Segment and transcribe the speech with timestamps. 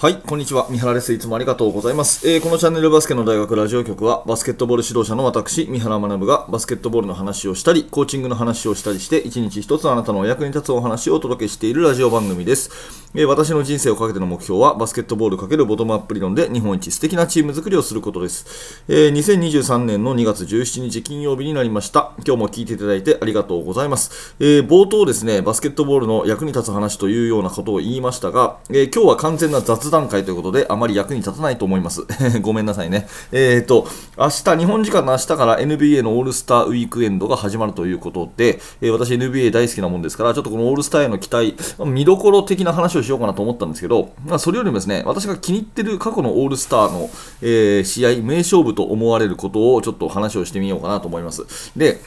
[0.00, 0.68] はい、こんにちは。
[0.70, 1.12] 三原です。
[1.12, 2.30] いつもありがとうございます。
[2.30, 12.70] えーこのチャンネルバスケの大学ラジオ局は、バスケットボール指導者の私、三原学がバスケットボールの話をしたり、コーチングの話をしたりして、一日一つあなたのお役に立つお話をお届けしているラジオ番組です。
[13.16, 18.84] えー私の人生をかけての目標は、バスケットボール×ボトムアップ理論で日本一素敵なチーム作りをすることです。
[18.86, 22.12] えー2023年の2月17日金曜日になりました。
[22.24, 24.36] 今日も聞いていただいてありがとうございます。
[24.38, 32.06] え冒頭ですね、バスケットボールの役に立つ話というようなことを言いましたが、え今日は完全な雑談会ということで、あまり役に立たないと思います。
[32.42, 33.08] ごめんなさいね。
[33.32, 47.10] えっ、と、明日、日本時間の明日から NBA のオールスターウィークエンドが始まるということで、えー私 NBA 大好きなもんですから、ちょっとこのオールスターへの期待、見どころ的な話をしようかなと思ったんですけど、まあ、それよりもですね、私が気に入ってる過去のオールスターの、
[47.42, 51.46] えー試合、名勝負と思われることをちょっと話をしてみようかなと思います。
[51.76, 52.00] で、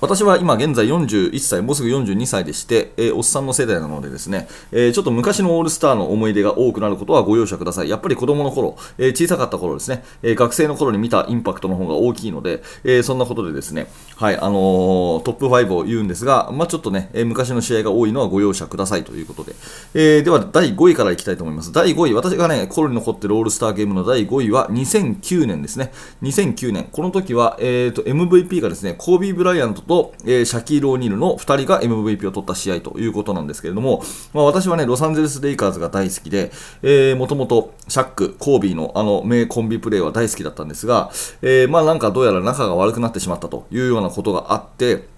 [0.00, 7.90] 私は今現在41歳、もうすぐ42歳でして、えーおっさんの世代なのでですね、えーちょっと昔のオールスターの思い出が多くなることはご容赦ください。
[7.90, 19.54] やっぱり子供の頃、えー小さかった頃ですね、え学生の頃に見たインパクトの方が大きいので、えそんなことでですね、はい、あのトップ5を言うんですが、まあちょっとね、え昔の試合が多いのはご容赦くださいということで、
[19.92, 21.72] えでは第5位からいきたいと思います。
[21.72, 25.92] 第5位、私がね、心に残ってるオールスターゲームの第5位は2009年ですね。
[26.22, 26.88] 2009年。
[26.90, 36.52] この時は、えーと、MVP がですね、コービー・ブライアントと、えーシャキール・オニールの2人が MVP を取った試合ということなんですけれども、まあ、私はね、ロサンゼルス・レイカーズが大好きで、
[36.82, 41.10] えー、もともとシャック、コービーのあの名コンビプレーは大好きだったんですが、
[41.42, 45.08] えーまあなんかどうやら仲が悪くなってしまったというようなことがあって、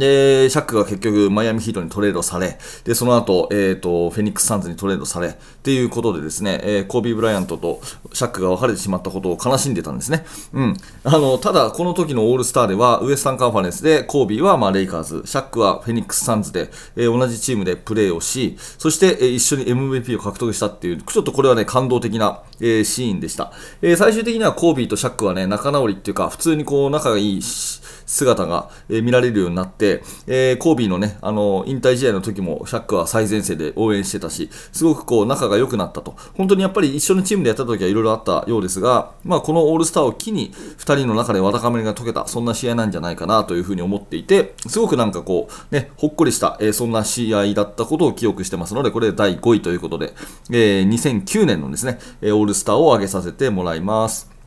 [0.00, 7.82] で、シャックが結局マイアミヒートにトレードされ、で、その後、えっ、と、フェニックスサンズにトレードされ、っていうことでですね、えーコービー・ブライアントと
[8.14, 10.24] シャックが別れてしまったことを悲しんでたんですね。
[10.54, 10.76] うん。
[11.04, 23.52] あの、ただ、この時のオールスターでは、ウエスタンカンファレンスで、コービーはまあレイカーズ、シャックはフェニックスサンズで、えー同じチームでプレーをし、そして、え一緒に MVP を獲得したっていう、ちょっとこれはね、感動的な、えシーンでした。
[23.82, 27.80] え最終的にはコービーとシャックはね、仲直りっていうか、普通にこう、仲がいいし
[28.10, 36.16] 姿が、え見られるようになって、えーコービーのね、あの引退試合の時もシャックは最前線で応援してたし、すごくこう仲が良くなったと。
[36.36, 50.14] 本当にやっぱり一緒のチームでやった時はいろいろあったようですが、まあこのオールスターを機に2人の中でわだかまりが解けた、そんな試合なんじゃないかなというふうに思っていて、すごくなんかこう、ね、ほっこりした、えーそんな試合だったことを記憶してますので、これ第5位ということで、
[50.50, 54.39] えー2009年のですね、オールスターを挙げさせてもらいます。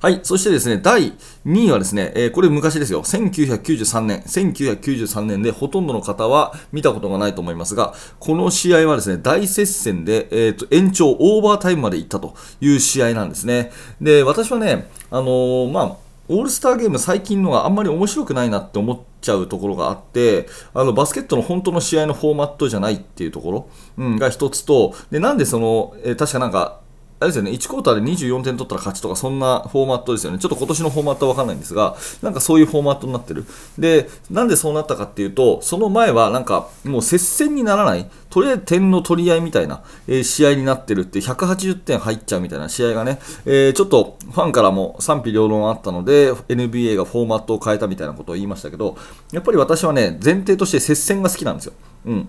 [0.00, 0.20] はい。
[0.22, 1.12] そしてですね、第
[1.44, 3.02] 2位はですね、えーこれ昔ですよ。
[3.02, 4.20] 1993年。
[4.20, 13.72] 1993年でほとんどの方は見たことがないと思いますが、この試合はですね、大接戦で、えーと、延長、オーバータイムまで行ったという試合なんですね。
[14.00, 15.96] で、私はね、あのーまあ、
[16.28, 26.80] オールスターゲーム最近のがあんまり面白くないなって思っちゃうところがあって、あのバスケットの本当の試合のフォーマットじゃないっていうところ、うん、が一つと、で、なんでその、えー確かなんか、
[27.20, 30.38] あれですよね、1クォーターで24点取ったら勝ちとか、そんなフォーマットですよね。
[30.38, 33.44] ちょっと今年のフォーマットは分かんないんですが、なんかそういうフォーマットになってる。
[33.76, 48.96] で、なんでそうなったかっていうと、その前はなんか、もう接戦にならない、とりあえず点の取り合いみたいな、えー試合になってるって、180点入っちゃうみたいな試合がね、えーちょっとファンからも賛否両論あったので、NBA がフォーマットを変えたみたいなことを言いましたけど、
[49.32, 51.72] やっぱり私はね、前提として接戦が好きなんですよ。
[52.06, 52.28] うん。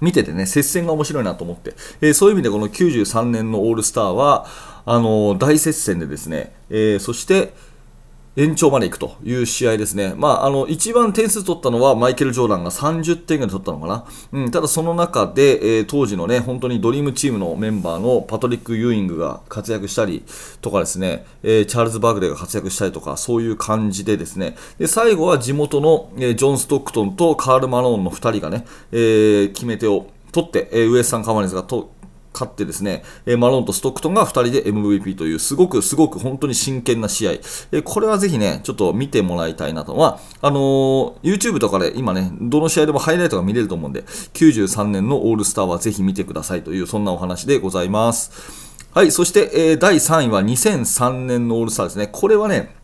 [0.00, 4.46] 見ててね、接戦が面白いなと思って、えーそういう意味でこの93年のオールスターは、
[4.86, 7.54] あのー大接戦でですね、えーそして、
[8.38, 10.14] 延長まで行くという試合ですね。
[10.16, 14.04] まあ、あの、一番点数取ったのはマイケル・ジョーダンが30点ぐらい取ったのかな。
[14.30, 20.22] うん、ただその中で、えー当時のね、本当にドリームチームのメンバーのパトリック・ユーイングが活躍したり
[20.60, 31.90] とかですね、えーチャールズ・バークレーが活躍したりとか、そういう感じでですね、で、最後は地元の、えージョン・ストックトンとカール・マローンの2人がね、え決め手を取って、えーウエスタン・カマネズがと
[32.38, 37.32] 勝ってですね、えマロンとストックトンが2人で MVP という、すごくすごく本当に真剣な試合。
[37.72, 39.94] えこれはぜひね、ちょっと見てもらいたいなと。
[39.96, 48.68] まあ、あのー YouTube とかで今ね、どの試合でもハイライトが見れると思うんで、93年のオールスターはぜひ見てくださいという、そんなお話でございます。
[48.94, 52.08] はい、そして、えー第3位は2003年のオールスターですね。
[52.10, 52.77] これはね、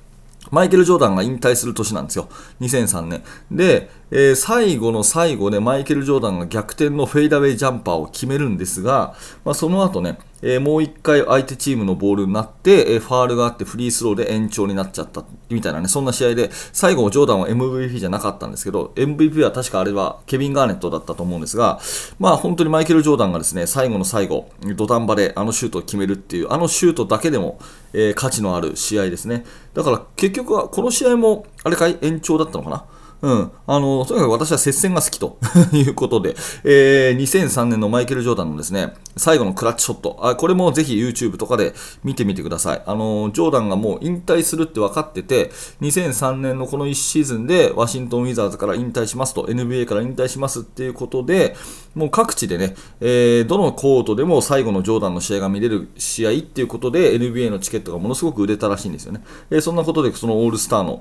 [0.51, 2.29] マイケル・ジョーダンが引退する年なんですよ。
[2.61, 3.23] 2003年。
[3.51, 9.15] で、えー最後の最後でマイケル・ジョーダンが逆転のフェイダウェイジャンパーを決めるんですが、
[9.45, 21.81] まあ、その後ね、えーもう一回相手チームのボールになって、えーファールがあってフリースローで延長になっちゃったみたいなね、そんな試合で、最後ジョーダンは MVP じゃなかったんですけど、MVP は確かあれはケビン・ガーネットだったと思うんですが、
[22.19, 27.59] まあ本当にマイケル・ジョーダンがですね、最後の最後、土壇場であのシュートを決めるっていう、あのシュートだけでも、
[27.95, 29.47] えー価値のある試合ですね。
[29.73, 31.97] だから結局はこの試合も、あれかい？
[32.03, 32.85] 延長だったのかな？
[33.25, 33.53] うん。
[33.67, 35.39] あの、とにかく私は接戦が好きと
[35.73, 41.73] いうことで、えー、2003年のマイケル・ジョーダンのですね、最後のクラッチショット、あこれもぜひ YouTube とかで
[42.03, 42.83] 見てみてください。
[42.85, 45.51] あの、ジョーダンがもう引退するって分かってて、
[45.81, 51.57] 2003年のこの1シーズンでワシントン・ウィザーズから引退しますと、NBA から引退しますっていうことで、
[51.95, 59.25] もう各地でね、えー、どのコートでも最後のジョーダンの試合が見れる試合っていうことで、NBA のチケットがものすごく売れたらしいんですよね。
[59.51, 61.01] えー、そんなことで、そのオールスターの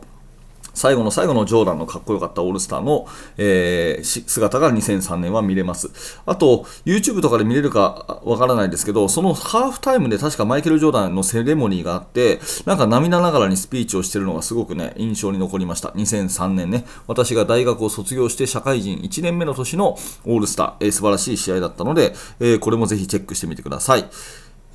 [0.74, 5.92] 最後の最後のジョーダンのかっこよかったオールスターの、えー、姿が2003年は見れます。
[6.26, 15.90] あと、YouTube とかで見れるかわからないですけど、そのハーフタイムで確かマイケル・ジョーダンのセレモニーがあって、なんか涙ながらにスピーチをしてるのがすごくね、印象に残りました。
[15.90, 24.06] 2003年ね、私が大学を卒業して社会人1年目の年のオールスター、えー、素晴らしい試合だったので、えー、これもぜひチェックしてみてください。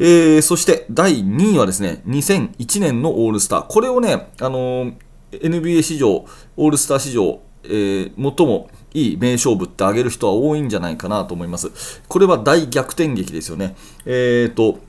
[0.01, 3.67] えー、そして第2位はですね、2001年のオールスター。
[3.67, 4.95] これをね、あのー
[5.33, 6.25] NBA 史上、
[6.57, 12.03] オールスター史上、えー、最もいい名勝負ってあげる人は多いんじゃないかなと思います。
[12.09, 13.77] これは大逆転劇ですよね。
[14.07, 14.88] えーと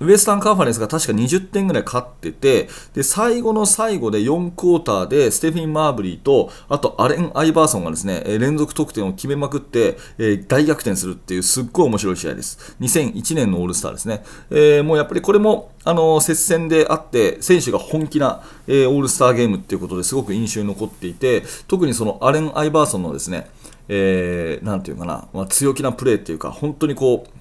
[0.00, 12.76] ウエスタンカンファレンスが確か20点ぐらい勝ってて、で、最後の最後で4クォーターで、ステフィン・マーブリーと、あとアレン・アイバーソンがですね、連続得点を決めまくって、え、大逆転するっていうすっごい面白い試合です。
[12.80, 14.22] 2001年のオールスターですね。
[14.50, 23.48] えー、もうやっぱりこれも、あの、接戦であって、選手が本気な、えー、オールスターゲームっていうことですごく印象に残っていて、特にそのアレン・アイバーソンのですね、
[23.88, 27.37] えー、なんていうかな、まあ、強気なプレーっていうか、本当にこう、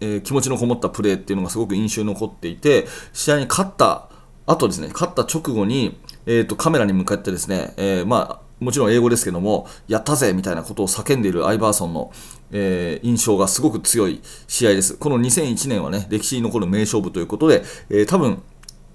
[0.00, 4.08] え、気持ちのこもったプレーっていうのがすごく印象に残っていて、試合に勝った
[4.46, 12.10] 後ですね、勝った直後に、えーと、カメラに向かってですね、えー、まあ、もちろん英語ですけども、やったぜみたいなことを叫んでいるアイバーソンの、
[12.50, 14.94] えー、印象がすごく強い試合です。
[14.94, 18.42] この2001年はね、歴史に残る名勝負ということで、えー、多分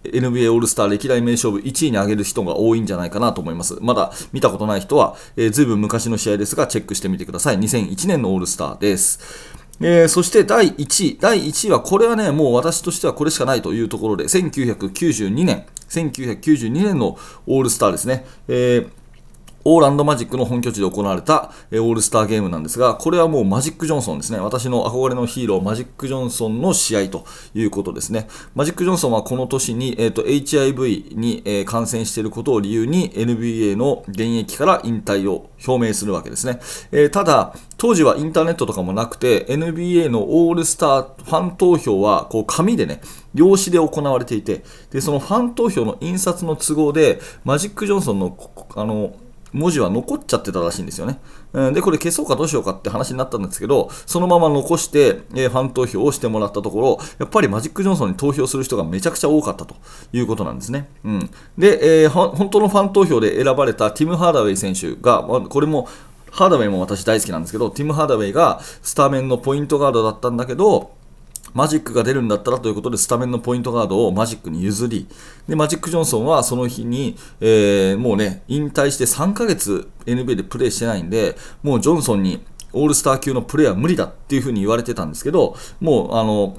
[0.04, 3.78] NBA オールスター歴代名勝負1位に上げる人が多いんじゃないかなと思います。
[3.82, 5.16] まだ見たことない人は、
[5.52, 7.60] ずいぶん昔の試合ですが、チェックしてみてください。
[7.60, 9.20] 2001年のオールスターです。
[9.81, 11.18] えー、そして第1位。
[11.20, 17.18] 第1位は、これはね、もう私としてはこれしかないというところで、1992年、1992年の
[17.48, 18.25] オールスターですね。
[18.48, 19.03] えー
[19.65, 24.39] オーランドマジックの本拠地で行われた、オールスターゲームなんですが、これはもうマジック・ジョンソンですね。
[24.39, 28.27] 私の憧れのヒーロー、マジック・ジョンソンの試合ということですね。
[28.56, 36.60] マジック・ジョンソンはこの年に、えーと、HIV に、えー、感染していることを理由に NBA の現役から引退を表明するわけですね。
[36.92, 43.01] えー、ただ、当時はインターネットとかもなくて、NBA のオールスターファン投票はこう紙でね、
[43.33, 48.38] 用紙で行われていて、でそのファン投票の印刷の都合で、マジック・ジョンソンの
[48.75, 49.15] あの
[49.54, 51.20] 文字は残っちゃってたらしいんですよね。
[51.74, 59.76] で、これ消そうかどうしようかって話になったんですけど、そのまま残して、えファン投票をしてもらったところ、やっぱりマジック・ジョンソンに投票する人がめちゃくちゃ多かったと
[60.12, 60.90] いうことなんですね。
[61.06, 65.88] うん、で、えー、本当のファン投票で選ばれたティム・ハーダウェイ選手が、これも
[66.32, 70.93] ハーダウェイも私大好きなんですけど、ティム・ハーダウェイがスタメンのポイントガードだったんだけど、
[71.54, 75.08] マジックが出るんだったらということで、スタメンのポイントガードをマジックに譲り、
[75.48, 86.58] で、マジック・ジョンソンはその日に、えー、もうね、引退して3ヶ月 NBA でプレーしてないんで、もうジョンソンにオールスター級のプレーは無理だっていうふうに言われてたんですけど、もう、あの、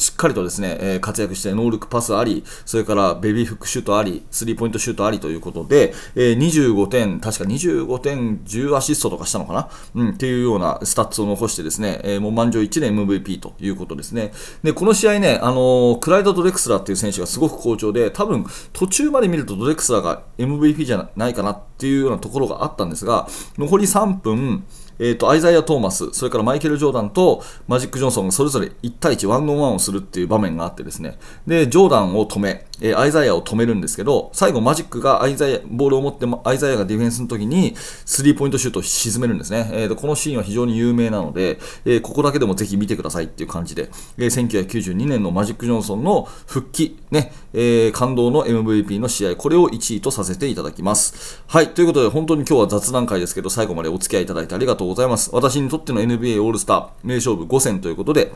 [0.00, 14.32] しっかりとですね、えー、活躍して、ノールックパスあり、それからベビーフックシュートあり、スリーポイントシュートありということで、えー、25点、確か25点、10アシストとかしたのかな、うん、っていうようなスタッツを残してですね、えー、もう満場一致 MVP ということですね。
[14.62, 23.26] で、この試合ね、あのクライド・ドレクスラーっていう選手がすごく好調で、多分途中まで見るとドレクスラーが MVP じゃないかなってていうようなところがあったんですが、
[23.58, 24.64] 残り3分、
[25.00, 39.70] えーと、アイザイア・トーマス、それからマイケル・ジョーダンとマジック・ジョンソンがそれぞれ1対1、ワンオンワンをするっていう場面があってですね、で、ジョーダンを止め、えー、アイザイアを止めるんですけど、最後マジックがアイザイア、ボールを持ってアイザイアがディフェンスの時に、スリーポイントシュートを沈めるんですね。
[39.72, 51.42] えー、このシーンは非常に有名なので、えー、ここだけでもぜひ見てくださいっていう感じで、えー、1992年のマジック・ジョンソンの復帰、ね、えー、感動の MVP の試合、これを1位とさせていただきます。
[51.46, 55.30] はい、ということで本当に今日は雑談会ですけど、最後までお付き合いいただいてありがとうございます。
[55.32, 58.32] 私にとっての NBA オールスター名勝負5戦ということで、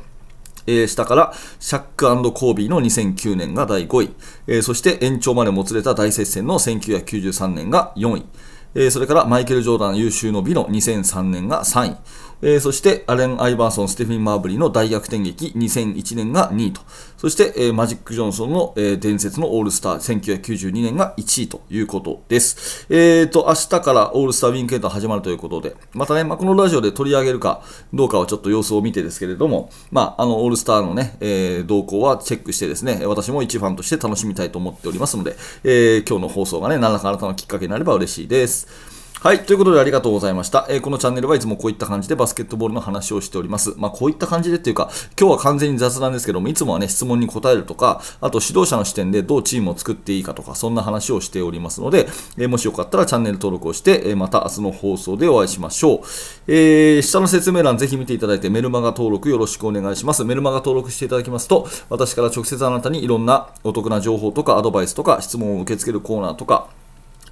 [0.67, 4.15] えー、下からシャックコービーの2009年が第5位、
[4.47, 8.27] えー、そして延長までもつれた大接戦の1993年が4位、
[8.75, 11.97] えー、それからマイケル・ジョーダン優秀の美の2003年が3位、
[12.45, 16.83] えー、そしてアレン・アイバーソン、ステフィン・マーブリーの大逆転劇2001年が2位と、
[17.17, 22.87] そして、えー、マジック・ジョンソンの、えー、伝説のオールスター1992年が1位ということです。
[22.91, 27.63] えーと、明日からオールスターウィンケント始まるということで、またね、まあ、このラジオで取り上げるか
[27.95, 35.35] どうかはちょっと様子を見てですけれども、まあ、あの、オールスターのね、えー、動向はチェックしてですね、私も一ファンとして楽しみたいと思っておりますので、
[35.65, 38.94] えー、今日の放送がね、何らかあなたのきっかけになれば嬉しいです。
[39.25, 39.47] はい。
[39.47, 40.67] ということでありがとうございました。
[40.69, 43.73] えー、このチャンネルはいつもこういった感じでバスケットボールの話をしております。
[43.79, 55.99] まあ、こういった感じでっていうか、今日は完全に雑談ですけども、いつもはね、質問に答えるとか、あと指導者の視点でどうチームを作っていいかとか、そんな話をしておりますので、えー、もしよかったらチャンネル登録をして、え、また明日の放送でお会いしましょう。
[56.47, 60.23] えー、下の説明欄ぜひ見ていただいて、メルマガ登録よろしくお願いします。
[60.27, 66.69] メルマガ登録していただきますと、私から直接あなたにいろんなお得な情報とかアドバイスとか質問を受け付けるコーナーとか、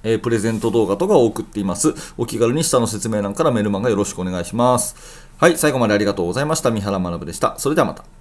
[0.03, 1.93] えー、プレゼント動画とかを送っています。
[2.17, 4.95] お気軽に下の説明欄からメルマガよろしくお願いします。
[5.37, 6.71] はい、最後までありがとうございました。
[6.71, 7.55] 三原学でした。
[7.57, 8.12] それではまた。